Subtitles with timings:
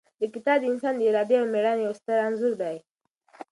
[0.21, 2.75] دا کتاب د انسان د ارادې او مېړانې یو ستر انځور دی.